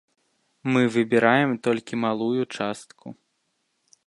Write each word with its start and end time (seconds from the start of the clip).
Мы 0.71 0.81
выбіраем 0.95 1.51
толькі 1.69 2.01
малую 2.07 2.43
частку. 2.57 3.07